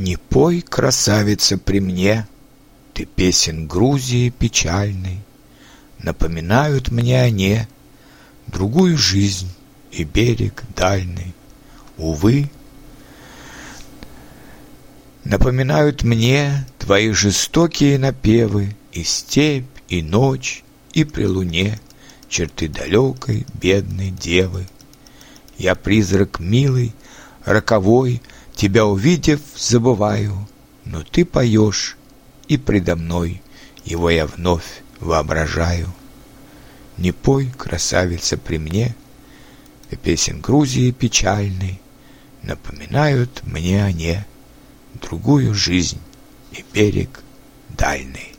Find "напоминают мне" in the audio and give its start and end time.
5.98-7.20, 15.24-16.66, 42.42-43.82